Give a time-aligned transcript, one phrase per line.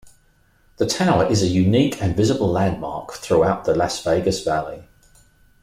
[0.77, 4.85] The tower is a unique and visible landmark throughout the Las Vegas Valley.